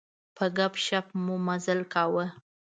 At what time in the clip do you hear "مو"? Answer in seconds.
1.23-1.35